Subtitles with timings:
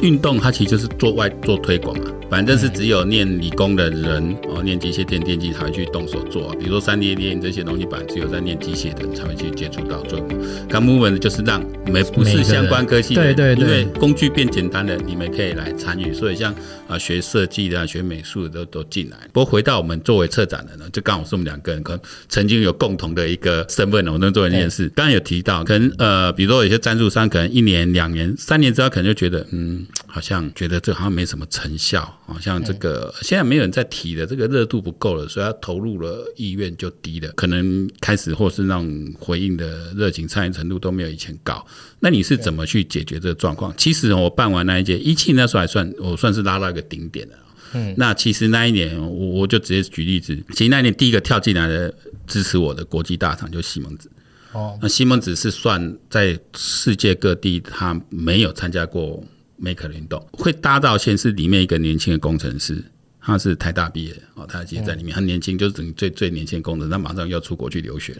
[0.00, 6.54] 运动它其实就是做外做推广嘛，反正是只有念理工的人哦，念机械电电机才会去动手做啊。
[6.58, 10.20] 比如说三 D 列印这些东西，反正只有在念机械的人才会去接触到做。
[10.68, 16.14] 看 movement 就是让没不是相关科系的，对对对，因为工具变简单了，你们可以来参与。
[16.14, 16.54] 所以像
[16.86, 19.16] 啊学设计的、学美术的都都进来。
[19.32, 24.88] 不过回到我们作为策展人呢，就刚好是我们两个人可能曾经有共同的一个身份，我们能做一件事。
[24.94, 41.66] 刚刚有提到，可能呃，比如说有些赞助商可能一年、两年、三年之后，可能就觉得嗯，好像觉得这好像没什么成效，好像这个现在没有人在提的，这个热度不够了，所以他投入了意愿就低了，可能开始或是那种回应的热情参与程度都没有以前高。
[41.98, 43.74] 那你是怎么去解决这个状况？
[43.76, 47.34] 其实我办完那一届一七那时候还算我算是拉到一个顶点了。
[47.72, 51.92] 嗯，那其实那一年我我就直接举例子，其实那一年第一个跳进来的
[52.26, 54.10] 支持我的国际大厂就西门子。
[54.52, 59.22] 哦，那西门子是算在世界各地他没有参加过
[59.62, 62.84] Maker 运动，会搭到线是里面一个年轻的工程师。
[63.22, 68.16] 他是台大毕业的哦，他其实在里面很年轻，就是等于最最年轻的工人，他马上要出国去留学，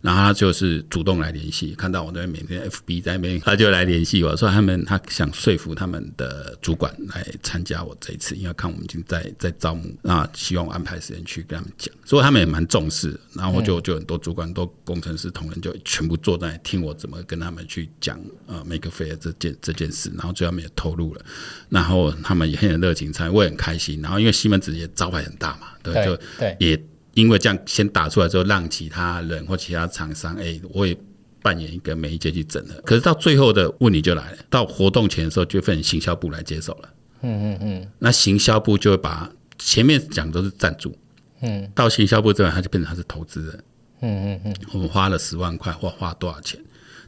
[0.00, 21.24] 然后他就是主动来联系，看到我在每天 FB 在那边，他就来联系我说他们他想说服他们的主管来参加我这一次，因为看我们已经在在招募，那希望我安排时间去跟他们讲，所以他们也蛮重视，然后就就很多主管、很多工程师同仁就全部坐在听我怎么跟他们去讲呃 Maker Faire 这件这件事，然后最后他们也投入了，
[21.70, 24.34] 然后他们也很有热情参与，我也很开心，然后因为。
[24.34, 26.18] 西门子也招牌很大嘛，对，就
[26.58, 26.80] 也
[27.14, 30.96] 因为这样先打出来之后，让其他人或其他厂商，哎，我也
[31.42, 32.74] 扮演一个媒介去整合。
[32.82, 36.88] 可是到最后的问题就来了，到活动前的时候，就分行销部来接手了。
[37.22, 40.96] 嗯嗯嗯，那行销部就会把前面讲都是赞助，
[41.40, 43.64] 嗯，到行销部这边他就变成他是投资人。
[44.00, 46.60] 嗯嗯嗯，我们花了十万块，或花多少钱？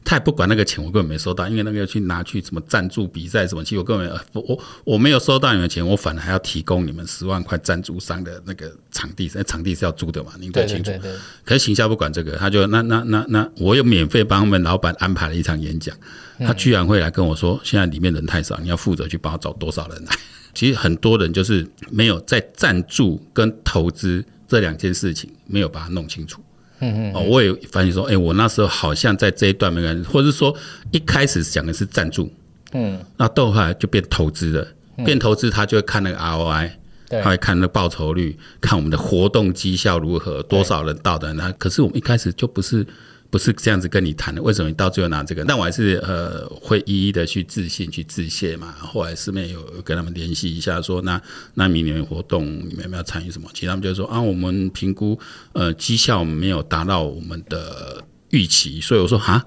[0.07, 10.85] 他也不管那个钱，我根本没收到，因为那个要去拿去什么赞助比赛什么，其实我根本我我我没有收到你们钱，我反而还要提供你们十万块赞助商的那个场地，那场地是要租的嘛，您最清楚。
[10.85, 11.19] 对对对对。
[11.43, 15.93] 可是行销不管这个，他就那那那那，我又免费帮他们老板安排了一场演讲，
[16.39, 20.15] 他居然会来跟我说，现在里面人太少，你要负责去帮我找多少人来。
[20.55, 26.41] 其实很多人就是没有在赞助跟投资这两件事情没有把它弄清楚。
[26.79, 30.55] 嗯嗯，哦，我也发现说，哎、欸，我那时候好像在这一段没关系，或者是说
[30.91, 32.31] 一开始讲的是赞助，
[32.73, 34.67] 嗯，那到后来就变投资了，
[35.05, 36.71] 变投资他就会看那个 ROI，
[37.09, 42.85] 他会看那个报酬率，看我们的活动绩效如何，多少人到的，那可是我们一开始就不是。
[43.29, 45.43] 不是这样子跟你谈的，为什么你到最后拿这个？
[45.45, 48.73] 但我还是呃会一一的去致信去致谢嘛。
[48.79, 51.21] 后来师妹有跟他们联系一下说，那
[51.53, 53.49] 那明年活动你们有没有参与什么？
[53.53, 55.19] 其实他们就说啊，我们评估
[55.53, 59.45] 呃绩效没有达到我们的预期，所以我说啊，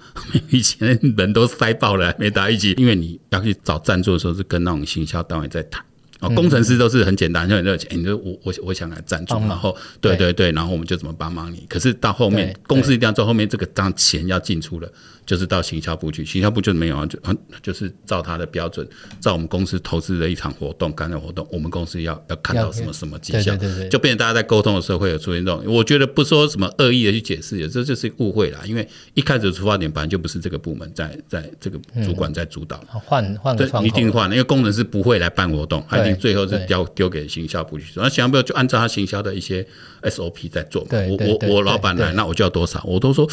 [0.51, 5.85] 以前人都塞爆了，没达预期，因为你要去找赞助的时候是跟那种行销单位在谈。
[6.21, 7.89] 哦，工程师都是很简单，就很热情。
[7.99, 11.65] 你就我我我想来赞助，然后对对对，然后我们就怎么帮忙你。
[11.69, 14.93] 可是到后面，公司一定要做后面这个当钱要进出了。
[15.31, 17.17] 就是到行销部去，行销部就没有啊，就
[17.63, 18.85] 就是照他的标准，
[19.21, 23.57] 照我们公司投资的一场活动、感染活动，我们公司要要看到什么什么绩效，
[23.89, 25.63] 就变成大家在沟通的时候会有出现这种。
[25.73, 28.59] 我觉得不说什么恶意的去解释，这就是误会啦。
[28.65, 38.03] 因为一开始出发点本来就不是这个部门在在这个主管在主导，换换对，一定换，因为工人是不会来办活动，他一定最后是丢丢给行销部去做。
[38.03, 39.65] 那行销部就按照他行销的一些
[40.03, 40.89] SOP 在做嘛。
[41.09, 43.31] 我我我老板来，那我就要多少，我都说。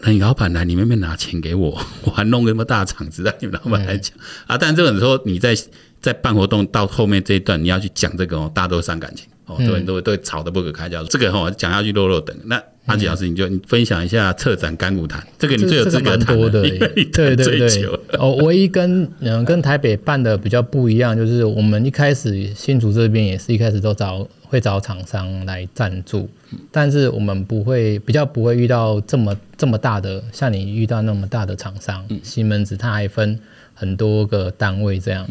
[0.00, 4.58] 那你老板来，你们没拿钱给我， 我还弄个那么大场子让你们老板来讲、嗯、啊！
[4.58, 5.56] 但这个时候你在
[6.00, 11.02] 在办活动到后面这一段，你要去讲这个哦，大家都伤感情哦，都会都会都会吵得不可开交。
[11.04, 12.36] 这个哈、哦、讲下去落落等。
[12.44, 17.88] 那阿吉老师，你就你分享一下策展干股谈，这个你最有资格谈的，对对对。
[18.12, 26.28] 哦，唯一跟嗯跟台北办的比较不一样，就是我们一开始新竹这边也是一开始都找会找厂商来赞助。
[26.72, 33.38] 但是我们不会比较不会遇到这么这么大的，像你遇到那么大的厂商，西门子它还分
[33.74, 35.26] 很多个单位这样。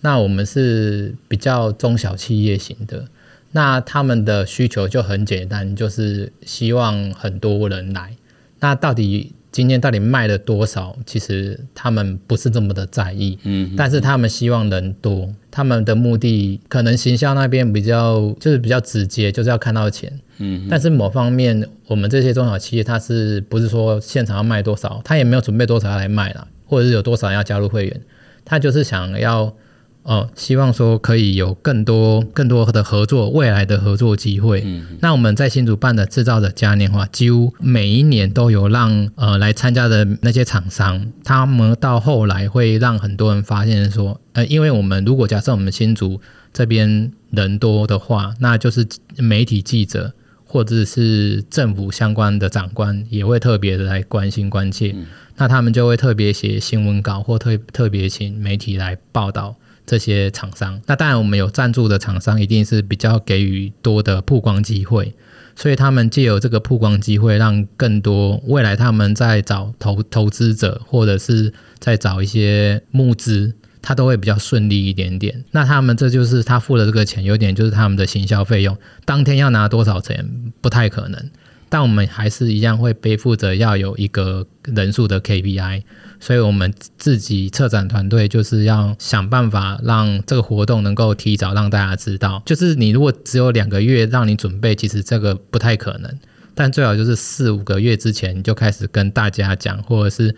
[0.00, 3.04] 那我们是比较中小企业型的，
[3.52, 8.16] 那他们的需求就很简单，就是希望很多人来。
[8.58, 9.32] 那到底？
[9.52, 10.96] 今天到底卖了多少？
[11.04, 28.00] 其实他们不是这么的在意，嗯，但是他们希望人多，他们的目的可能形象那边比较就是比较直接，就是要看到钱，嗯，但是某方面我们这些中小企业，他是不是说现场要卖多少，他也没有准备多少来卖了，或者是有多少人要加入会员，
[28.44, 29.54] 他就是想要
[30.02, 34.60] 哦，希望说可以有更多更多的合作，未来的合作机会。
[34.64, 46.20] 嗯，那我们在新竹办的制造者嘉年华，几乎每一年都有让呃来参加的那些厂商，他们到后来会让很多人发现说，呃，因为我们如果假设我们新竹
[46.52, 48.84] 这边人多的话，那就是
[49.18, 50.12] 媒体记者
[50.44, 55.06] 或者是政府相关的长官也会特别的来关心关切，嗯、
[55.36, 59.54] 那他们就会特别写新闻稿或特特别请媒体来报道。
[59.84, 65.12] 这些厂商，那当然我们有赞助的厂商，一定是比较给予多的曝光机会，
[65.56, 75.44] 所以他们借由这个曝光机会，让更多未来他们在找投投资者，或者是在找一些募资，他都会比较顺利一点点。
[75.50, 80.24] 那他们这就是他付的这个钱，有点就是他们的行销费用，当天要拿多少钱
[80.60, 81.30] 不太可能，
[81.68, 85.82] 但我们还是一样会背负着要有一个人数的 KPI。
[86.24, 92.40] 所以，我们自己策展团队就是要想办法让这个活动能够提早让大家知道。
[92.46, 96.16] 就是你如果只有两个月让你准备，其实这个不太可能。
[96.54, 100.36] 但最好就是四五个月之前就开始跟大家讲，或者是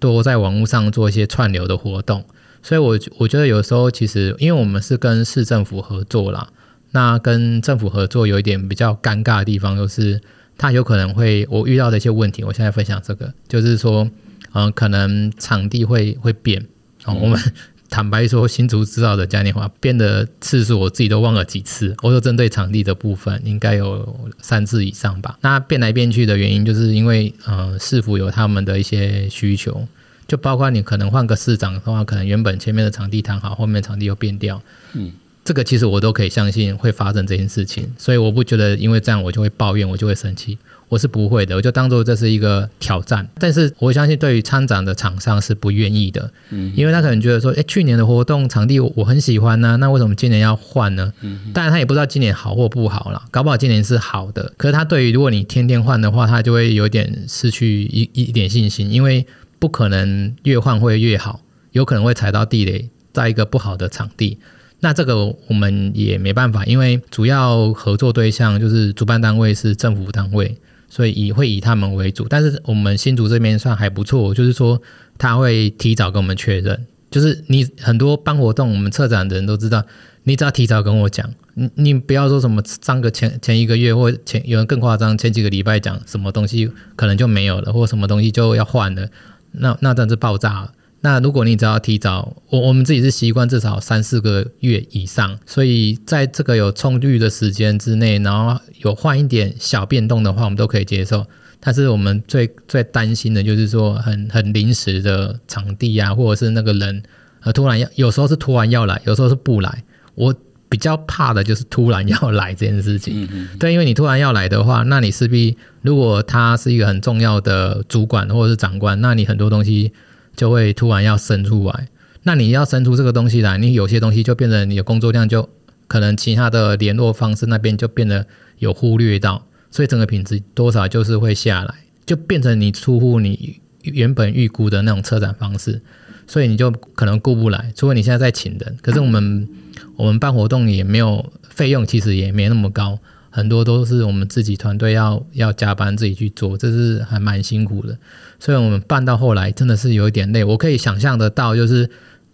[0.00, 2.24] 多在网络上做一些串流的活动。
[2.60, 6.48] 所以我我觉得有时候其实，因为我们是跟市政府合作啦，
[6.90, 10.20] 那跟政府合作有一点比较尴尬的地方，就是
[10.58, 12.42] 他有可能会我遇到的一些问题。
[12.42, 14.10] 我现在分享这个，就是说。
[14.52, 16.66] 嗯、呃，可能场地会会变。
[17.04, 17.40] 哦，我们
[17.90, 21.94] 坦白说，新竹制造的嘉年华变的次数，我自己都忘了几次。
[22.02, 25.36] 我说针对场地的部分，应该有三次以上吧。
[25.42, 29.86] 那变来变去的原因，就是因为呃，市府有他们的一些需求，
[30.26, 34.62] 就包括你可能换个市长的话，可能原本前面的场地谈好，后面场地又变掉。
[34.94, 35.12] 嗯，
[35.44, 40.56] 这个其实我都可以相信会发生这件事情，所以我不觉得因为这样我就会抱怨，我就会生气。
[40.92, 43.26] 我是不会的，我就当做这是一个挑战。
[43.38, 51.10] 但是我相信，对于参展的厂商是不愿意的，嗯，因为他可能觉得说，诶，去年的活动场地我很喜欢呢、啊，那为什么今年要换呢？
[51.22, 54.52] 嗯，当然他也不知道今年好或不好了，搞不好今年是好的。
[54.58, 59.26] 可是他对于如果你天天换的话，他就会有点失去一一点信心，因为
[59.58, 61.40] 不可能越换会越好，
[61.70, 64.38] 有可能会踩到地雷，在一个不好的场地。
[64.80, 70.58] 那这个我们也没办法，因为主要合作对象就是主办单位是政府单位。
[70.92, 74.78] 所以以会以他们为主，但是我们新竹这边算还不错，就是说
[75.16, 79.82] 他会提早跟我们确认，就是你很多办活动，我们策展的人都知道，
[80.24, 89.08] 你只要提早跟我讲，你你不要说什么上个前前一个月或前有人更夸张，前几个礼拜讲什么东西可能就没有了，或什么东西就要换了，
[89.52, 90.72] 那那真是爆炸了。
[91.04, 101.26] 那如果你只要提早，我我们自己是习惯至少三四个月以上，所以在这个有充裕的时间之内，然后有换一点小变动的话，我们都可以接受。
[101.58, 107.02] 但是我们最最担心的就是说很很临时的场地啊，或者是那个人
[107.40, 109.82] 呃突然要，有时候是突然要来，有时候是不来。
[110.14, 110.32] 我
[110.68, 113.24] 比较怕的就是突然要来这件事情。
[113.24, 113.58] 嗯嗯。
[113.58, 119.92] 对，因为你突然要来的话，那你势必如果他是一个很重要的主管或者是长官，那你很多东西。
[120.34, 121.88] 就会突然要生出来，
[122.22, 125.48] 那你要生出这个东西来，你有些东西就变成你的工作量就
[125.86, 128.26] 可能其他的联络方式那边就变得
[128.58, 131.74] 有忽略到，所以整个品质多少就是会下来，
[132.06, 135.82] 就变成你出乎你原本预估的那种车展方式，
[136.26, 139.48] 所以你就可能顾不来，除非你现在在请人，可是我们
[139.96, 142.98] 我们办活动也没有费用，其实也没那么高。
[143.34, 147.96] 很多都是我们自己团队要要加班自己去做，这是还蛮辛苦的。
[148.38, 150.44] 所以我们办到后来真的是有一点累。
[150.44, 151.88] 我可以想象得到，就是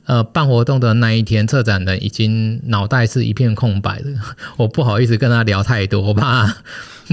[0.06, 4.10] 呃办活动的那一天，策展人已经脑袋是一片空白的。
[4.58, 6.46] 我不好意思跟他聊太多，我怕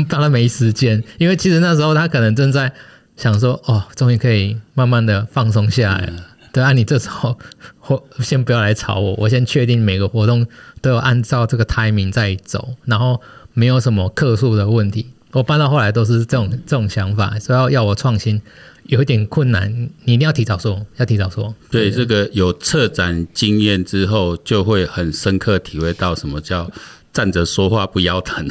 [0.09, 1.03] 怕他没时间。
[1.19, 2.73] 因为其实那时候他可能正在
[3.15, 6.13] 想说，哦，终于可以慢慢的放松下来了。
[6.51, 7.37] 对啊，你这时候
[7.77, 10.47] 或 先不要来吵我，我先确定每个活动
[10.81, 13.21] 都有按照这个 timing 在走，然后。
[13.55, 18.39] 没有什么客诉的问题，我搬到后来都是这种这种想法，所以要要我创新
[18.83, 21.55] 有一点困难，你一定要提早说，要提早说。
[21.71, 26.69] 对，对这个有策展经验之后，就会很深刻体会到什么叫
[27.12, 28.45] 站着说话不腰疼。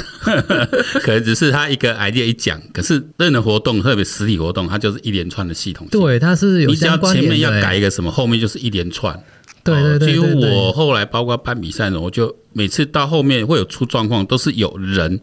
[1.04, 5.86] 可能只是他一个 idea 一讲，可是任何活动，特别实体活动，它就是一连串的系统。
[5.90, 6.70] 对，它是有。
[6.70, 9.22] 你只要前面要改一个什么，后面就是一连串。
[9.64, 15.18] 对对对，对，对，对，几乎我后来包括办比赛呢，我就每次到后面会有出状况，都是有人，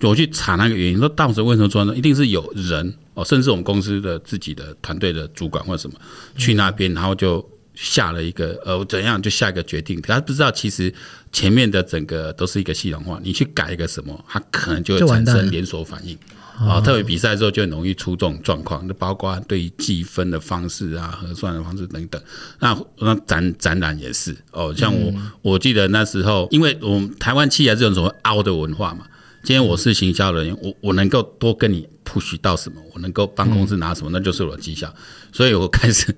[0.00, 1.94] 我去查那个原因，说当时为什么出呢？
[1.94, 5.96] 一定是有人哦，甚至我们公司的自己的团队的主管或者什么
[6.36, 10.92] 去那边，然后就下了一个呃怎样就下一个决定，可他不知道其实
[11.32, 16.16] 前面的整个都是一个系统化，你去改一个什么，它可能就会产生连锁反应。
[16.58, 22.20] 啊，特别比赛之后就很容易出这种状况，就包括对于计分的方式啊、核算的方式等等。
[22.60, 29.06] 那那展展览也是哦，像我我记得那时候，因为我们台湾企业这种所谓凹的文化嘛。
[29.42, 34.92] 今天我是行销人员，我我能够多跟你 push 到什么，我能够帮公司拿什么，那就是我的绩效。
[35.32, 36.14] 所以我开始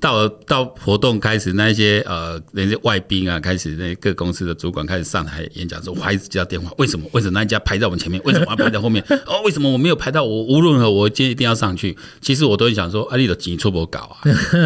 [0.00, 7.08] 到了到活动开始，那些呃那些外宾啊，开始那各公司的主管开始上台演讲的时候，我还一直接到电话，为什么？
[7.12, 8.20] 为什么那一家排在我们前面？
[8.24, 9.00] 为什么要排在后面？
[9.26, 10.24] 哦，为什么我没有排到？
[10.24, 11.96] 我无论如何，我今天一定要上去。
[12.20, 14.18] 其实我都很想说，啊，你的急出不搞啊，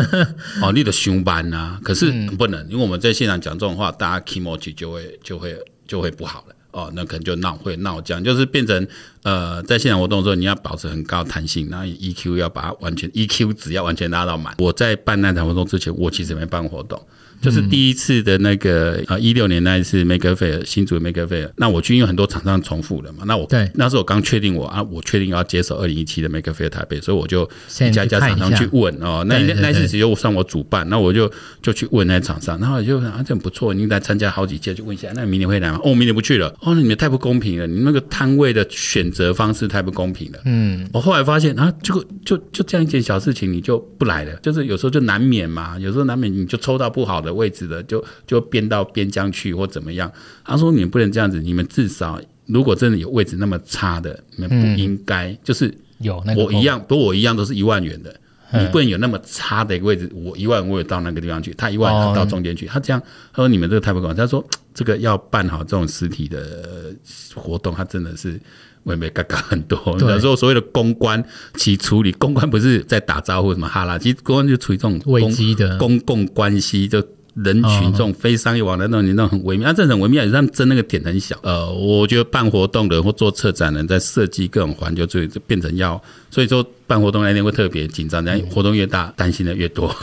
[0.64, 5.54] 哦，你的凶班啊，可是不能，因为我们在现场讲这种话，大家 kimochi 就会就会
[5.86, 6.54] 就会不好了。
[6.72, 8.86] 哦，那可能就闹会闹僵，就是变成
[9.22, 14.54] 呃，在现场活动的时候，你要保持很高弹性，然后 EQ 要把它完全 EQ 值要完全拉到满。
[14.58, 17.00] 我在办那场活动之前，我其实没办过活动。
[17.40, 23.70] 就是第一次的那个呃一六年那一次 Maker Faire 新竹 Maker Faire，那我去因为很多厂商重复了嘛，那我对。
[23.74, 27.48] 那时候我刚确定我啊，我确定要接手二零一七的 Maker Faire 台北，所以我就
[27.80, 31.30] 一家一家厂商去问哦，那那那次只有算我主办，那我就
[31.62, 35.80] 就去问那厂商，然后我就啊这很不错，你来参加好几届，就问一下，那明年会来吗？
[35.82, 40.38] 哦，明年不去了，哦，那你们太不公平了，你那个摊位的选择方式太不公平了。
[40.44, 50.10] 嗯，我后来发现啊，这个就就这样一件小事情你就不来了，就是有时候就难免嘛，有时候难免你就抽到不好的位置的，就就编到边疆去或怎么样。
[50.44, 58.14] 他说：“你们不能这样子，你们至少如果真的有位置那么差的，你们不应该、嗯、就是有那个我一样，不我一样都是一万元的，
[58.52, 60.10] 嗯、你不能有那么差的一个位置。
[60.14, 64.16] 我一万我也到那个地方去，他一万他到中间去，他这样他说你们这个太不公平。
[64.16, 64.44] 他说
[64.74, 66.94] 这个要办好这种实体的
[67.34, 68.40] 活动，他真的是。”
[68.82, 71.22] 我也没嘎嘎很多，有时候所谓的公关
[71.52, 76.98] 其处理，公关不是在打招呼什么哈啦，其实公关就处于这种危机的公共关系，就
[77.34, 81.36] 人群众非商业往来那种，你那种很微妙，啊，这很微妙，他们争那个点很小。
[81.42, 89.94] 呃，我觉得办活动的或做策展人，在设计各种环节，就就变成要，所以说办活动那天会特别紧张，然后活动越大，担心的越多。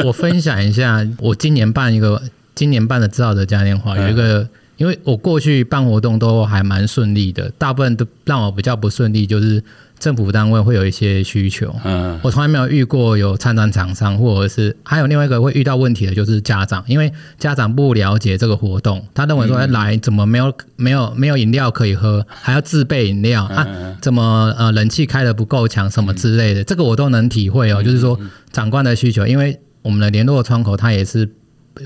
[0.00, 2.22] 我我分享一下，我今年办一个，
[2.54, 4.48] 今年办的知道的嘉年华有一个。
[4.76, 9.62] 因为我过去办活动都还蛮顺利的，大部分都让我比较不顺利，就是
[9.98, 11.74] 政府单位会有一些需求。
[11.84, 23.66] 嗯，我从来没有遇过有参展厂商，或者是还有另外一个会遇到问题的，就是家长，因为家长不了解这个活动，他认为说来怎么没有没有没有饮料可以喝，还要自备饮料啊？
[24.00, 27.82] 怎么呃冷气开的不够强什么之类的，这个我都能体会哦。
[27.82, 28.18] 就是说
[28.52, 31.28] 长官的需求，因为我们的联络窗口他也是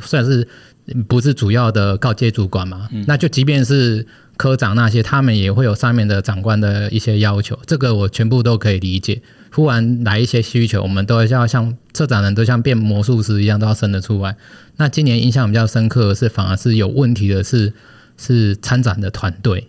[0.03, 0.47] 算是。
[1.07, 2.89] 不是主要的告诫主管嘛？
[3.07, 4.07] 那就即便是
[4.39, 9.21] 科长那些，他们也会有上面的长官的一些要求，这个我全部都可以理解。
[9.51, 14.37] 忽然来一些需求，我们都要像策展人，都像变魔术师一样，都要生得出来。
[14.77, 17.73] 那今年印象比较深刻的是，反而是有问题的是，
[18.17, 19.67] 是参展的团队，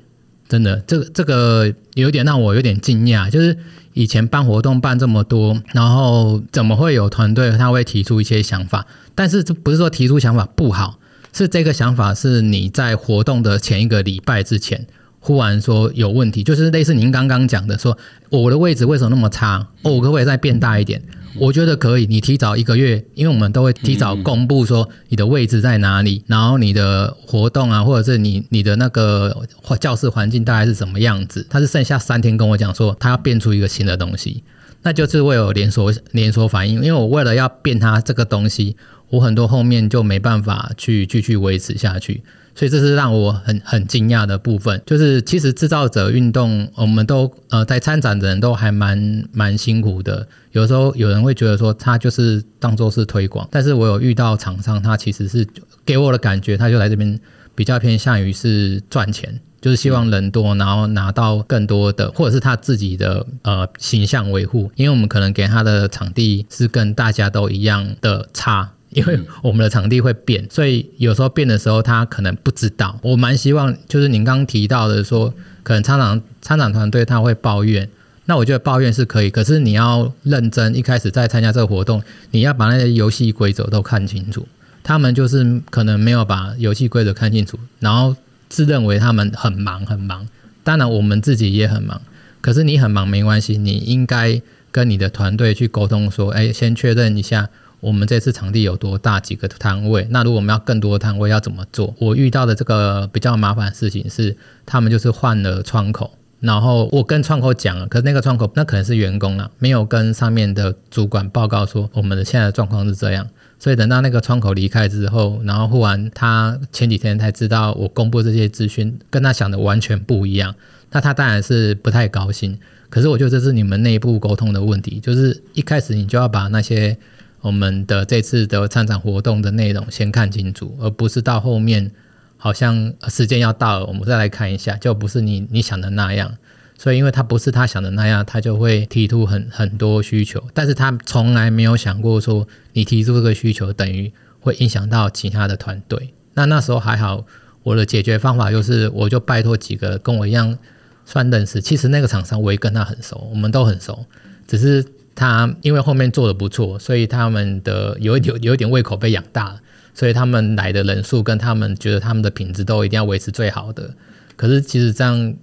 [0.47, 3.57] 真的，这个这个有点让我有点惊讶，就是
[3.93, 8.85] 以前办活动办这么多，然后怎么会有团队他会提出一些想法？
[9.15, 10.99] 但是这不是说提出想法不好。
[11.33, 14.86] 是这个想法，是你在活动的前一个礼拜之前，
[15.19, 17.98] 忽然说有问题，就是类似您刚刚讲的，说
[18.29, 19.67] 我的位置为什么那么差？
[19.83, 21.01] 哦，我可不可以再变大一点？
[21.36, 29.45] 我觉得可以，你提早一个月，因为我们都会提早公布说你的位置在哪里，然后你的活动啊，或者是你你的那个
[29.79, 31.45] 教室环境大概是什么样子。
[31.48, 34.43] 他是剩下三天跟我讲说，他要变出一个新的东西，
[34.81, 38.75] 那就是会有连锁连锁反应，因为我为了要变他这个东西。
[39.10, 42.24] 我很多后面就没办法去继续维持下去，
[42.54, 44.82] 所以这是让我很很惊讶的部分。
[44.86, 50.28] 就是其实制造者运动，我们都呃在参展的人都还蛮蛮辛苦的。
[50.51, 55.48] 有时候有人会觉得说他就是当做是推广，但是我有遇到厂商，他其实是
[55.86, 57.20] 给我的感觉，他就来这边
[57.56, 64.72] 比较偏向于是赚钱，就是希望人多，然后拿到更多的，或者是他自己的呃形象维护。
[64.75, 68.72] 因为我们可能给他的场地是跟大家都一样的差。
[68.91, 73.00] 因为我们的场地会变，所以有时候变的时候，他可能不知道。
[73.03, 75.31] 我蛮希望，就是您刚刚提到的说，
[75.62, 77.88] 可能参展参展团队他会抱怨，
[78.25, 84.48] 那我觉得抱怨是可以，可是你要认真，一开始在参加这个活动，你要把那些游戏规则都看清楚。
[84.81, 88.15] 他们就是可能没有把游戏规则看清楚，然后
[88.50, 90.27] 自认为他们很忙很忙。
[90.63, 92.01] 当然我们自己也很忙，
[92.41, 94.41] 可是你很忙没关系，你应该
[94.72, 97.50] 跟你的团队去沟通说，哎，先确认一下。
[97.79, 99.19] 我们这次场地有多大？
[99.19, 100.07] 几个摊位？
[100.09, 101.93] 那如果我们要更多的摊位，要怎么做？
[102.00, 113.27] 我遇到的这个比较麻烦的事情是，他们就是换了窗口，然后我跟窗口讲了，可是那个窗口那可能是员工了，没有跟上面的主管报告说我们的现在的状况是这样。
[113.62, 120.55] 所以等到那个窗口离开之后，然后忽然他前几天才知道我公布这些资讯，跟他想的完全不一样，
[120.91, 122.57] 那他当然是不太高兴。
[122.89, 126.98] 可是我觉得这是你们内部沟通的问题，就是一开始你就要把那些
[127.41, 131.91] 我们的这次的参展活动的内容先看清楚，而不是到后面
[132.38, 136.38] 好像时间要到了，我们再来看一下，就不是你你想的那样。
[136.77, 146.13] 所以，因为他不是他想的那样，他就会提出很很多需求，但是他从来没有想过说你提出这个需求等于会影响到其他的团队。
[146.36, 147.25] 那那时候还好，
[147.63, 150.58] 我的解决方法就是我就拜托几个跟我一样
[151.03, 154.05] 算认识，其实那个厂商我也跟他很熟，我们都很熟，
[154.48, 154.86] 只是
[155.19, 159.59] 他因为后面做的不错，所以他们的 有一点有一点胃口被养大了，
[159.93, 163.93] 所以他们来的人数跟他们觉得他们的品质都一定要维持最好的。
[164.35, 165.35] 可是其实这样。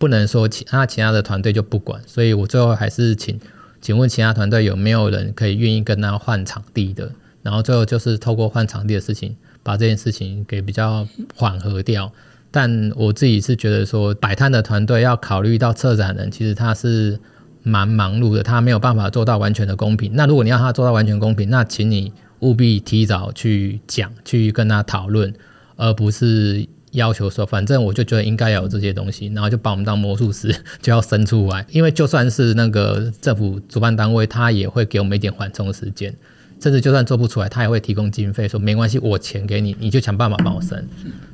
[0.00, 3.38] 不能说其他其他的团队就不管，所以我最后还是请，
[3.82, 7.12] 请问其他团队有没有人可以愿意跟他换场地的？
[7.42, 12.10] 然后最后就是透过换场地的事情，把这件事情给比较缓和掉。
[12.50, 17.20] 但我自己是觉得说，摆摊的团队要考虑到策展人，其实他是
[17.62, 20.12] 蛮忙碌的，他没有办法做到完全的公平。
[20.14, 25.32] 那如果你要他做到完全公平，那请你务必提早去讲，去跟他讨论，
[25.76, 26.66] 而不是。
[26.92, 30.52] 要求说，反正我就觉得应该有这些东西，然后就把我们当魔术师，
[30.82, 31.64] 就要生出来。
[31.70, 36.12] 因为就算是那个政府主办单位，他也会给我们一点缓冲时间，
[36.60, 40.84] 甚至就算做不出来，他也会提供经费，说没关系，我钱给你，你就想办法帮我生。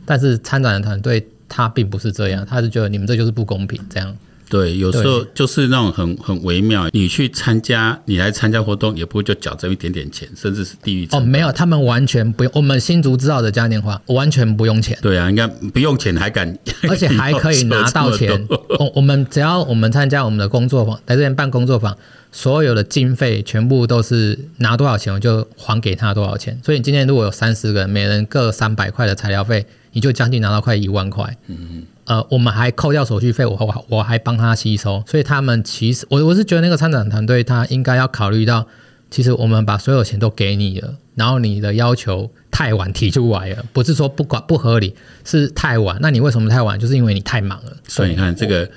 [0.04, 4.14] 但是参展的团队他并不是这样，他是觉得你们这就是不公平，这样。
[4.48, 6.88] 对，有时候就是那种很很微妙。
[6.92, 11.08] 你去参加，你来参加活动，也不会就缴这一点点钱，甚至是低于。
[11.10, 12.52] 哦，没有，他们完全不用。
[12.54, 14.96] 我们新竹知道的嘉年华完全不用钱。
[15.02, 16.56] 对啊，应该不用钱还敢，
[16.88, 18.46] 而且还可以拿到钱。
[18.78, 21.96] 我我们只要我们参加我们的工作坊，来这边办工作坊，
[22.30, 26.56] 所有的经费全部都是拿多少钱我就还给他多少钱。
[26.64, 31.36] 所以你今天如果有三十个人，每人各三百块的材料费，你就将近拿到快一万块。
[31.48, 31.82] 嗯嗯。
[32.06, 38.66] 呃，我们还扣掉手续费，我我我还帮他吸收，所以他们其实我我是觉得那个参展团队他应该要考虑到，
[39.10, 44.94] 其实我们把所有钱都给你了，然后你的要求太晚提出来了，不是说不管不合理，
[45.24, 45.98] 是太晚。
[46.00, 46.78] 那你为什么太晚？
[46.78, 47.76] 就是因为你太忙了。
[47.86, 48.68] 所以你看这个，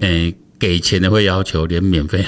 [0.00, 0.34] 诶。
[0.58, 2.24] 给钱的会要求，连免费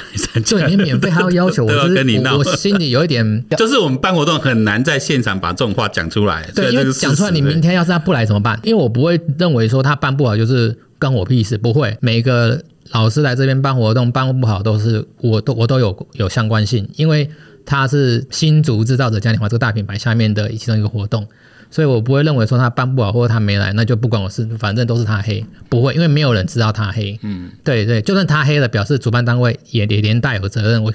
[0.48, 3.24] 对，连免费还要要求， 我跟你闹，我心里有一点，
[3.58, 6.48] 就是我们办活动很难在现场把这种话讲出来。
[6.54, 8.58] 对，因为讲出来，你明天要是他不来怎么办？
[8.62, 11.96] 因为我不会认为说他办不好就是关我屁事，不会。
[12.00, 12.62] 每一个
[12.92, 17.28] 老师来这边办活动办不好都是我都我都有有相关性，因为
[17.66, 21.26] 他是新竹制造者嘉年华这个大品牌下面的其中一个活动。
[21.70, 27.18] 所以我不会认为说他办不好或者他没来，那就不管我事，反正都是他黑，不会，因为没有人知道他黑。
[27.22, 30.82] 嗯，对对，就算他黑了，表示主办单位也也连带有责任。
[30.82, 30.92] 我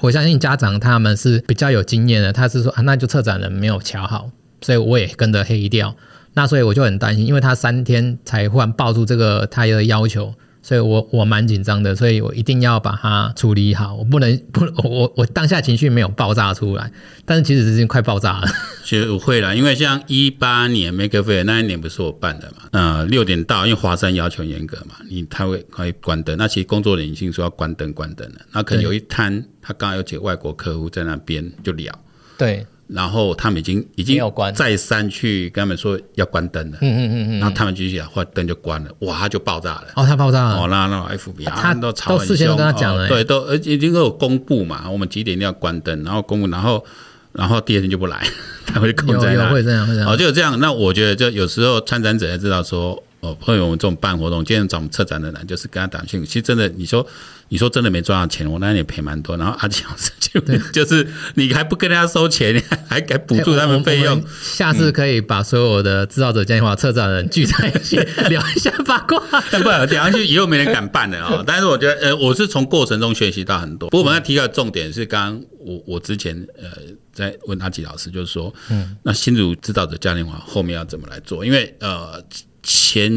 [0.00, 4.30] 我相信家长他们是比较有经验的，他是说啊，那就策展人没有瞧好，
[4.60, 5.94] 所以我也跟着黑掉。
[6.34, 10.32] 那所以我就很担心，因为他三天才忽然爆出这个他的要求。
[10.62, 16.90] 所以我我蛮紧张的，所以我一定要把它处理好，我不能不我我当下情绪没有爆炸出来，
[17.24, 18.48] 但是其实已经快爆炸了。
[18.84, 31.92] 其实我会了，因为像一八年 Maker Faire 那一年不是我办的嘛，呃， 六点到，因为华山要求严格嘛，你他会会关灯，那其实工作人员已经说要关灯关灯了，那可能有一摊他刚好有几个外国客户在那边就聊，
[32.38, 32.64] 对。
[32.94, 34.20] 然后他们已经已经
[34.54, 39.86] 再三去跟他们说要关灯了，嗯嗯嗯嗯，然后他们继续讲，后来灯就关了，哇，它就爆炸了。
[39.96, 40.56] 哦，它爆炸了。
[40.56, 46.84] 哦，那那 FBI 他都吵很凶，都事先都跟他讲了，对，都而且已经都有公布嘛，我们几点一定要关灯，然后公布，然后
[47.32, 48.26] 然后第二天就不来，
[48.66, 50.10] 他会控在那，会这样会这样。
[50.10, 50.58] 哦，就这样。
[50.60, 53.02] 那我觉得就有时候参展者也知道说。
[53.22, 56.26] 哦，朋友，我们这种办活动，今天找我们策展的人，就是跟他打讯。
[56.26, 57.06] 其实真的，你说，
[57.50, 59.36] 你说真的没赚到钱，我那也赔蛮多。
[59.36, 60.40] 然后阿吉老师就
[60.74, 61.06] 就是，
[61.36, 64.20] 你还不跟人家收钱，你还还补助他们费用。
[64.42, 67.96] 下次可以把所有的制造者嘉年华策展人聚在一起
[68.28, 69.20] 聊一下八卦。
[69.20, 71.44] 不然聊下去以后没人敢办了啊。
[71.46, 73.88] 但是我觉得，呃，我是从过程中学习到很多。
[73.88, 76.68] 不过我们要提到重点是，刚刚我我之前呃
[77.12, 81.46] 在问阿吉老师，就是说，嗯，那新竹制造者嘉年华后面要怎么来做？
[81.46, 82.20] 因为呃。
[82.62, 83.10] 前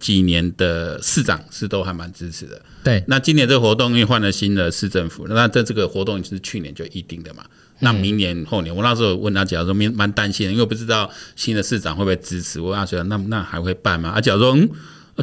[0.00, 3.04] 几年的市长是都还蛮支持的，对。
[3.08, 7.44] 那今年这个活动因为换了新的市政府，那这这个活动是去年就预定的嘛？
[7.80, 12.58] 那明年后年，我那时候问他，假如说蛮蛮担心的，因为不知道新的市长会不会支持。
[12.58, 14.08] 我问他说，那那还会办吗？
[14.10, 14.70] 啊，假如说，嗯，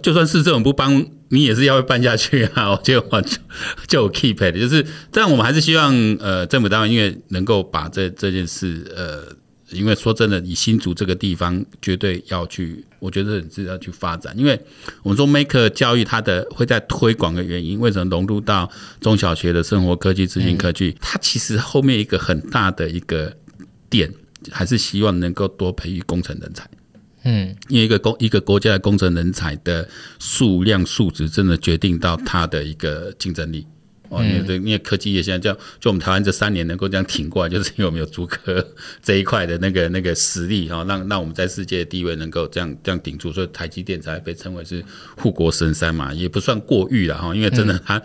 [0.04, 2.70] 就算市政府不帮，你也是要办下去啊？
[2.70, 3.22] 我就就
[3.88, 5.32] 就 keep it，就是这样。
[5.32, 9.36] 我们还是希望呃政府单位因为能够把这这件事呃。
[9.74, 14.38] 因为说真的，以新竹这个地方，绝对要去，我觉得是要去发展。
[14.38, 14.60] 因为
[15.02, 18.70] 我们说 Maker 教育它的会在推广的原因，为什么融入到
[19.02, 20.96] 中小学的生活科技、资讯科技？
[21.02, 23.36] 它其实后面一个很大的一个
[23.90, 24.14] 点，
[24.52, 26.70] 还是希望能够多培育工程人才。
[27.24, 29.88] 嗯，因为一个工一个国家的工程人才的
[30.20, 33.66] 数量数值，真的决定到它的一个竞争力。
[34.10, 38.66] 哦，因为因为科技业现在叫就我们台湾这三年能够这样挺过来，就是因为我们有足科
[39.02, 44.84] 这一块的那个那个实力哈，让让我们在世界的地位能够这样这样顶住，所以台积电才被称为是
[45.18, 48.02] 护国神山嘛，也不算过誉了哈，因为真的它。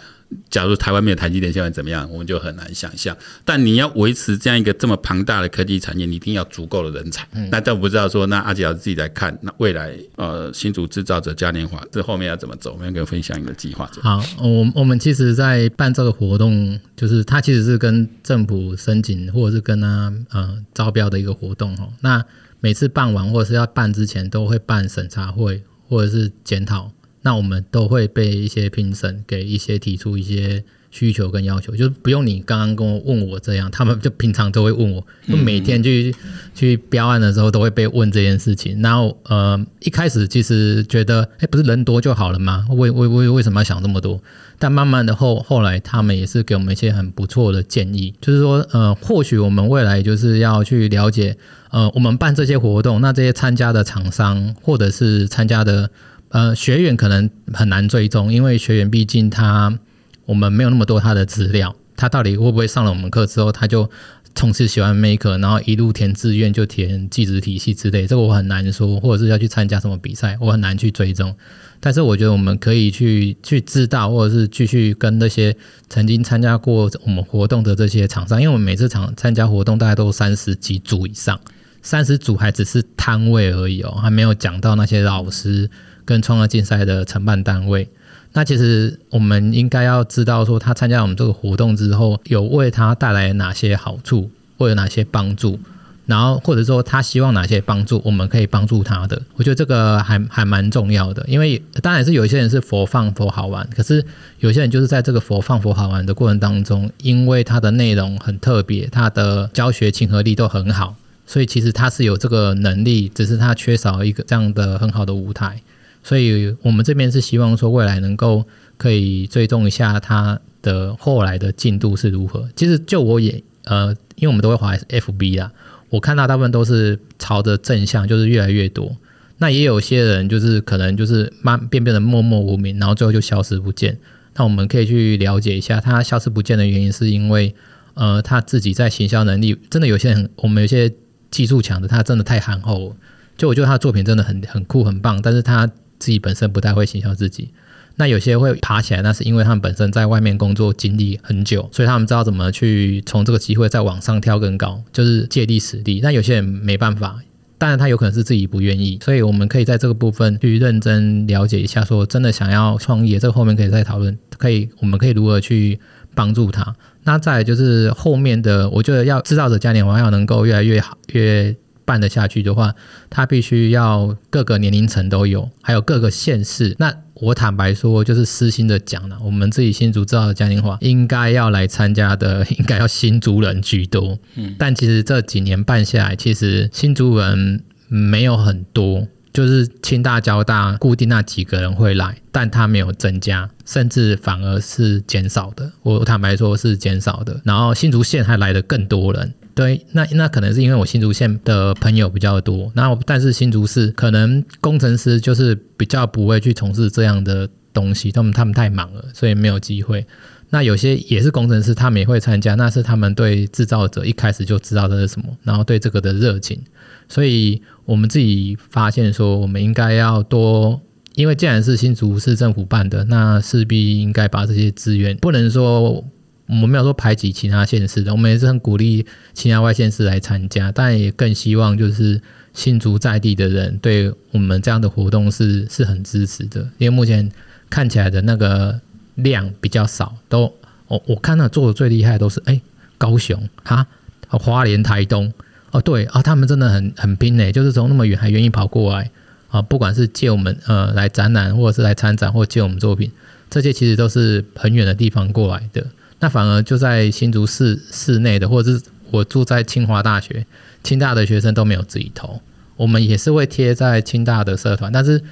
[0.50, 2.10] 假如台湾没有台积电，现在怎么样？
[2.10, 3.16] 我们就很难想象。
[3.44, 7.26] 但你要维持这样一个这么庞大的科技产业，你一定要足够的人才。
[7.32, 12.72] 嗯、那但我不知道说，那阿杰老师自己来看，那未来呃新竹制造者嘉年华这后面要怎么走？
[12.72, 13.90] 我们要跟分享你的计划。
[14.02, 21.88] 好，我我们其实，在办这个活动，就是它其实是跟政府申请，或者是跟他呃招标的一个活动哦。
[22.02, 22.22] 那
[22.60, 26.92] 每次办完或者是要办之前，都会办审查会或者是检讨。
[27.22, 36.14] 那我们都会被一些评审给一些提出一些需求跟要求，就是不用你刚刚跟我问我这样，他们就平常都会问我，就每天去
[36.54, 38.80] 去标案的时候都会被问这件事情。
[38.80, 42.66] 然后呃，一开始其实觉得，哎、欸，不是人多就好了吗？
[42.70, 44.20] 为为为为什么要想这么多？
[44.58, 51.36] 但慢慢的后后来，他们也是给我们一些很不错的建议，就是说，呃，或许我们未来就是要去了解，
[51.70, 55.90] 呃，我们办这些活动，那这些参加的厂商或者是参加的。
[56.30, 59.78] 呃，学员可能很难追踪，因为学员毕竟他
[60.26, 63.90] 我们没有那么多他的资料，他到底会不会上了我们课之后，他就
[64.34, 71.34] 从此喜欢 Maker，然后一路填志愿就填技职体系之类，这个我很难说，或者是要去参加什么比赛，我很难去追踪。
[71.80, 75.56] 但是我觉得我们可以去去知道，或者是继续跟那些
[75.88, 81.40] 曾经参加过我们活动的这些厂商，因为我们每次场参加活动大概都三十几组以上，
[81.80, 85.70] 三十组还只是摊位而已哦，还没有讲到那些老师。
[86.08, 87.86] 跟创客竞赛的承办单位，
[88.32, 95.60] 那其实我们应该要知道说，他参加我们这个活动之后，有为他带来哪些好处，或有哪些帮助，
[96.06, 99.20] 然后或者说他希望哪些帮助，我们可以帮助他的。
[99.34, 104.02] 我觉得这个还还蛮重要的，因为当然是有一些人是佛放佛好玩，可是
[104.38, 115.60] 有些人就是在这个佛放佛好玩的过程当中，因为他的内容很特别，他的教学亲和力都很好，所以其实他是有这个能力，只是他缺少一个这样的很好的舞台。
[116.08, 118.46] 所以我们这边是希望说，未来能够
[118.78, 122.48] 可以追踪一下他的后来的进度是如何。
[122.56, 125.52] 其实就我也呃，因为我们都会滑 FB 啦，
[125.90, 128.96] 我看到大部分都是朝着正向，就是越来越多。
[129.36, 133.98] 那也有些人就是可能就是慢变变得默默无名，然后最后就消失不见。
[134.36, 137.54] 那我们可以去了解一下，他消失不见的原因是因为
[137.92, 140.90] 呃他自己在行销能力真的有些人，我们有些
[141.30, 142.96] 技术强的，他真的太憨厚了。
[143.36, 145.70] 就我觉得他的作品真的很很酷很棒，但是他。
[145.98, 147.50] 自己本身不太会行销自己，
[147.96, 156.00] 那有些会爬起来，那是因为他们本身在外面工作经历很久，所以他们知道怎么去从这个机会再往上跳更高，就是借力使力。
[156.02, 157.18] 那有些人没办法，
[157.58, 165.80] 当然他有可能是自己不愿意，所以我们可以在这个部分去认真了解一下，说真的想要创业，这个后面可以再讨论，可以我们可以如何去
[166.14, 166.76] 帮助他。
[167.02, 171.56] 那再就是后面的，我觉得要制造者嘉年华要能够越来越好，越
[171.88, 172.74] 办得下去的话，
[173.08, 176.76] 他必须要各个年龄层都有，还有各个县市。
[176.78, 184.18] 那我坦白说，就是私心的讲了，我们自己新竹制造的嘉年华应该要来参加的，应该要新竹人居多。
[184.34, 195.72] 嗯，但其实这几年办下来，其实新竹人没有很多，就是清大、交大固定那几个人会来，但他没有增加，甚至反而是减少的。
[195.82, 197.40] 我坦白说，是减少的。
[197.44, 199.32] 然后新竹县还来的更多人。
[199.58, 210.06] 对，那那可能是因为我新竹县的朋友比较多，那但是新竹市可能工程师就是比较不会去从事这样的东西，他们他们太忙了，所以没有机会。
[210.50, 216.62] 那有些也是工程师，他们也会参加，那是他们对制造者一开始就知道这是什么，然后对这个的热情。
[217.08, 220.80] 所以我们自己发现说，我们应该要多，
[221.16, 226.04] 因为既然是新竹市政府办的，那势必应该把这些资源，不能说。
[226.48, 232.20] 我们没有说排挤其他县市的，我们也是很鼓励其他外县市来参加，但也更希望就是
[232.54, 237.30] 新竹在地的人对我们这样的活动是是很支持的，因为目前
[237.68, 238.80] 看起来的那个
[239.16, 240.52] 量比较少，都
[240.86, 242.60] 我我看到做的最厉害的都是哎
[242.96, 243.86] 高雄哈，
[244.28, 245.32] 花莲台东
[245.70, 249.10] 哦对啊，他们真的很很拼诶，就是从那么远还愿意跑过来
[249.50, 253.12] 啊，不管是借我们呃来展览，或者是来参展，或借我们作品，
[253.50, 255.86] 这些其实都是很远的地方过来的。
[256.20, 260.44] 那反而就在新竹市市内的，或者是我住在清华大学，
[260.82, 262.40] 清大的学生都没有自己投，
[262.76, 265.22] 我们也是会贴在清大的社团，但是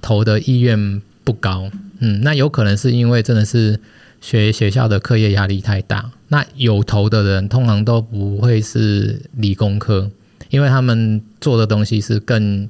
[0.00, 1.68] 投的意愿不高。
[1.98, 3.80] 嗯，那有可能是因为真的是
[4.20, 6.12] 学学校的课业压力太大。
[6.28, 10.10] 那有投的人通常都不会是理工科，
[10.50, 12.68] 因为他们做的东西是更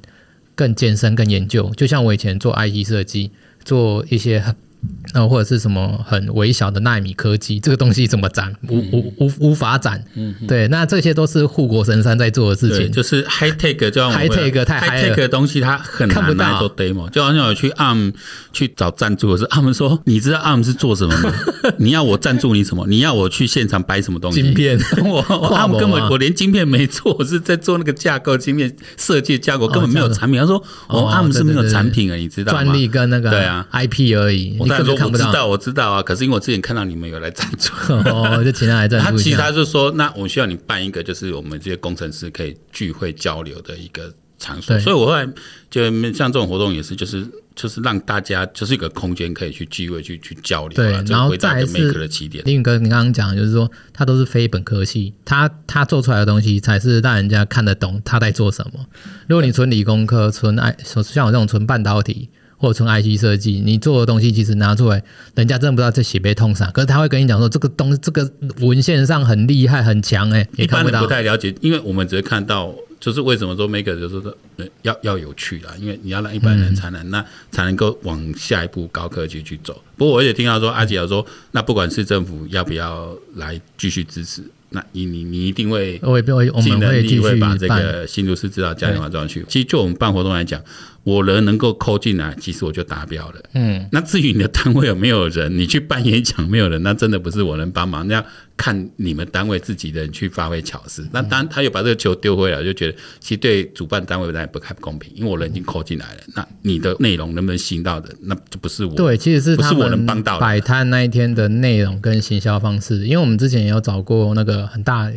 [0.55, 1.71] 更艰深、更研究。
[1.77, 3.29] 就像我以前做 I T 设计，
[3.63, 4.55] 做一些很。
[5.13, 8.53] 那或者是什么很微小的纳米科技，这个东西怎么展？
[8.69, 10.03] 无无无无法展。
[10.15, 12.91] 嗯，对，那这些都是护国神山在做的事情。
[12.91, 17.09] 就是 high tech，就 high tech 太 high tech 的东西，它很难拿做 demo。
[17.09, 18.13] 就好像我去 ARM
[18.53, 21.33] 去找赞助的时候，ARM 说：“你知道 ARM 是做什么吗？
[21.79, 22.85] 你要我赞助你什么？
[22.87, 24.43] 你要我去现场摆什么东西？
[24.43, 24.77] 晶片？
[25.03, 30.39] 我 ARM 根本我连晶片没做，我是在做那个架构晶片设计架构，根本没有产品。
[30.39, 32.63] 他说：我 ARM 是没有产品啊，你知道吗？
[32.63, 34.55] 专利跟那个对啊 IP 而已。
[34.69, 36.01] 我说我知道，我知道啊。
[36.03, 37.73] 可是因为我之前看到你们有来赞助，
[38.09, 39.05] 哦，就请他来赞助。
[39.05, 44.77] 他其实他就说，那我需要你办一个，就是我们这些工程师可以聚会交流的一个场所。
[44.79, 45.27] 所以，我后来
[45.69, 47.25] 就像这种活动也是，就是
[47.55, 50.75] 就是让大家就是一个空间可以去聚会、去去交流。
[50.75, 51.73] 对，然后再是
[52.45, 58.85] 另一个你刚刚讲，就是说他都是非本科系，他他做出来的东西才是让人家看得懂他在做什么。
[59.27, 62.29] 如果你纯理工科、纯爱，像我这种纯半导体。
[62.57, 65.03] 或者从 IC 设计，你做的东西其实拿出来，
[65.35, 66.71] 人家真的不知道这写被通啥。
[66.71, 68.29] 可是他会跟你讲说，这个东西这个
[68.61, 74.35] 文献上很厉害很强哎、欸，一般人不太了解，因为我们只是看到，就是为什么说 Maker 就是说
[74.81, 79.79] 要要有趣啦，因为你要让一般人才能、嗯、那才能够往下一步高科技去走。
[79.95, 89.45] 不过我也听到说阿吉尔说，那不管是政府要不要来继续支持，那你你你一定会，我也不会，我们会继续把这个新竹市制造嘉年华装上去。
[89.47, 90.59] 其实就我们办活动来讲。
[91.07, 93.41] 我人能够抠进来，其实我就达标了。
[93.53, 98.05] 嗯，那至于你的单位有没有人，你去办演讲没有人，那真的不是我能帮忙。
[98.09, 98.25] 那要
[98.57, 101.07] 看你们单位自己的人去发挥巧思。
[101.13, 106.21] 那当然他又把这个球丢回来，就觉得其实对主办单位来不太不公平，因为我人已经抠进来了。
[106.35, 108.93] 那你的内容能不能行到的，那就不是我。
[108.93, 115.09] 对，其实是不是我能帮到摆摊那一天的内容跟行销方式，因为我们之前也有找过那个很大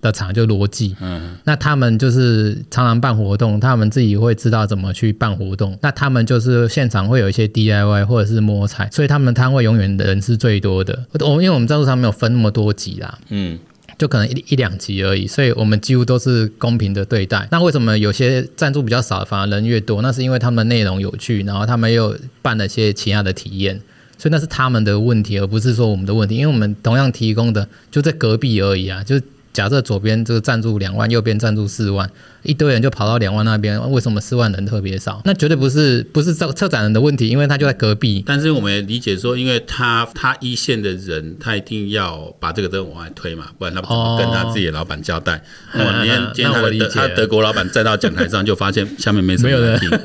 [0.00, 5.78] 的厂就逻辑，嗯，那他们就是常常办活动，他们自己会知道怎么去办活动。
[5.82, 11.04] 那他们就是现场会有一些 DIY 或者是摸彩，所以他们摊位永远的人是最多的。
[11.20, 13.58] 我因为我们赞助商没有分那么多级啦，嗯，
[13.98, 17.46] 就可能一一两级而已，所以我们几乎都是公平的对待。
[17.50, 20.00] 那为什么有些赞助比较少，反而人越多？
[20.00, 23.78] 那是因为他们的内容有趣，然后他们又办了些其他的体验，
[24.16, 26.36] 所以那是他们的问题，而不是说我们的问题。
[26.36, 29.20] 因为我们同样提供的就在隔壁而已啊，就。
[29.52, 32.08] 假设左边这个赞助两万，右边赞助四万，
[32.42, 35.20] 一堆人就跑到两万那边，为什么四万人特别少？
[35.24, 38.22] 那绝对不是不是策策展人的问题，因为他就在隔壁。
[38.24, 45.42] 但是我们也理解说，因为他他一线的人，他一定要把这个灯往外推嘛，不然他不怎么跟他自己的老板交代。
[45.74, 49.90] 哦，今天今天他的他德国老板站到讲台上，就发现下面没什么人听。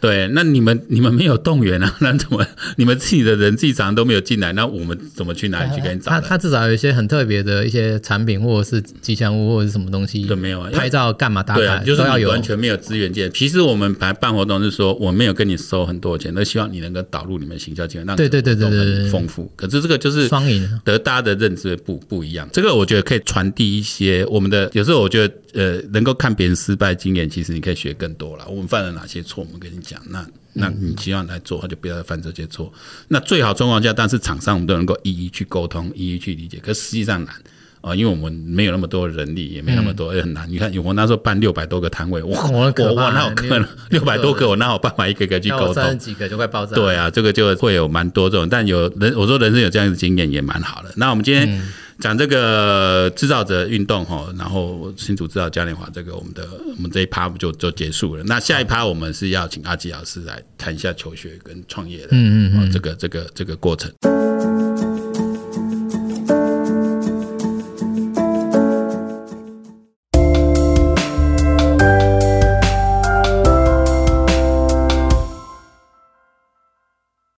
[0.00, 1.96] 对，那你们你们没有动员啊？
[2.00, 2.44] 那怎么
[2.76, 4.52] 你们自己的人自己常都没有进来？
[4.54, 6.10] 那我们怎么去哪里去给你找？
[6.10, 10.70] 他他至少有一些很特别的一些产品，或者是吉祥物，或者是什么东西都没有啊。
[10.72, 11.60] 拍照干嘛打卡？
[11.60, 13.30] 对啊，就是你完全没有资源件。
[13.32, 19.52] 其实我们来办活动是说，我没有跟你收很多钱，那希望你能够导入你们行销经验，让对对对对对丰富。
[19.54, 22.48] 可是这个就是双赢，得大家的认知不不一样。
[22.52, 24.70] 这个我觉得可以传递一些我们的。
[24.72, 28.46] 有时候我觉得呃，能够看别人失败经验，其实你可以学更多了。
[28.48, 29.44] 我们犯了哪些错？
[29.44, 30.26] 我们跟你讲那。
[30.52, 32.72] 那你希望来做，他就不要再犯这些错。
[33.06, 36.58] 那最好状况下，但是厂商我们都能够一一去沟通，一一去理解。
[36.58, 37.32] 可实际上难
[37.80, 40.50] 啊，因为我们没有那么多人力，也没那么多，也很难。
[40.50, 45.96] 你看，我那时候办六百多个摊位， 我，我我那有可能 六百多个，我哪有办法一个个去沟通？
[46.00, 46.74] 几个就快爆炸。
[46.74, 50.92] 对啊，这个就会有蛮多这种，但有人我说人生有这样的经验也蛮好的。
[50.96, 51.62] 那我们今天。
[52.00, 58.24] 讲这个制造者运动哈，然后新竹制造嘉年华这个我们的我们这一趴就就结束了。
[58.24, 63.92] 那下一趴我们是要请阿吉老师来谈一下求学跟创业的，嗯嗯嗯，这个这个这个过程。